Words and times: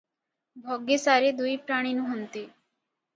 ଭଗି 0.69 0.95
ସାରୀ 1.03 1.29
ଦୁଇପ୍ରାଣୀ 1.41 1.91
ନୁହଁନ୍ତି। 1.99 2.43